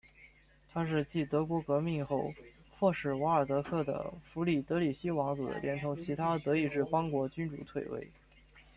[0.73, 2.33] 它是继德国革命后
[2.79, 8.09] 迫使瓦尔德克的弗里德里希王子连同其他德意志邦国君主退位。